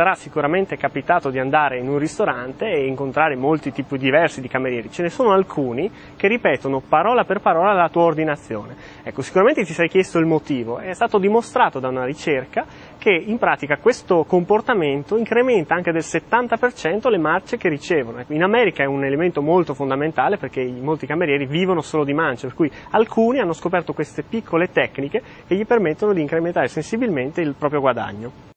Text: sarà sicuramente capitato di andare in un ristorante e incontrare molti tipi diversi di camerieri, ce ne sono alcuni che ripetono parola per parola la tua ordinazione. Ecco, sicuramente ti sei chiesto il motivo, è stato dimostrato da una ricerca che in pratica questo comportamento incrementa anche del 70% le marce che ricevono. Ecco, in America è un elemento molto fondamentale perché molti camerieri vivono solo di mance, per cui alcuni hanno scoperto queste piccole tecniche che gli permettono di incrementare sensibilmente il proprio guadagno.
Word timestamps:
sarà 0.00 0.14
sicuramente 0.14 0.78
capitato 0.78 1.28
di 1.28 1.38
andare 1.38 1.78
in 1.78 1.86
un 1.86 1.98
ristorante 1.98 2.64
e 2.64 2.86
incontrare 2.86 3.36
molti 3.36 3.70
tipi 3.70 3.98
diversi 3.98 4.40
di 4.40 4.48
camerieri, 4.48 4.90
ce 4.90 5.02
ne 5.02 5.10
sono 5.10 5.32
alcuni 5.32 5.90
che 6.16 6.26
ripetono 6.26 6.80
parola 6.80 7.24
per 7.24 7.40
parola 7.40 7.74
la 7.74 7.90
tua 7.90 8.04
ordinazione. 8.04 8.74
Ecco, 9.02 9.20
sicuramente 9.20 9.62
ti 9.62 9.74
sei 9.74 9.90
chiesto 9.90 10.18
il 10.18 10.24
motivo, 10.24 10.78
è 10.78 10.94
stato 10.94 11.18
dimostrato 11.18 11.80
da 11.80 11.88
una 11.88 12.06
ricerca 12.06 12.64
che 12.96 13.10
in 13.10 13.36
pratica 13.36 13.76
questo 13.76 14.24
comportamento 14.24 15.18
incrementa 15.18 15.74
anche 15.74 15.92
del 15.92 16.00
70% 16.02 17.10
le 17.10 17.18
marce 17.18 17.58
che 17.58 17.68
ricevono. 17.68 18.20
Ecco, 18.20 18.32
in 18.32 18.42
America 18.42 18.82
è 18.82 18.86
un 18.86 19.04
elemento 19.04 19.42
molto 19.42 19.74
fondamentale 19.74 20.38
perché 20.38 20.64
molti 20.64 21.06
camerieri 21.06 21.44
vivono 21.44 21.82
solo 21.82 22.04
di 22.04 22.14
mance, 22.14 22.46
per 22.46 22.56
cui 22.56 22.70
alcuni 22.92 23.38
hanno 23.38 23.52
scoperto 23.52 23.92
queste 23.92 24.22
piccole 24.22 24.70
tecniche 24.70 25.20
che 25.46 25.54
gli 25.54 25.66
permettono 25.66 26.14
di 26.14 26.22
incrementare 26.22 26.68
sensibilmente 26.68 27.42
il 27.42 27.54
proprio 27.54 27.80
guadagno. 27.80 28.49